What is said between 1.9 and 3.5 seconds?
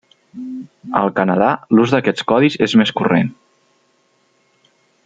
d'aquests codis és més corrent.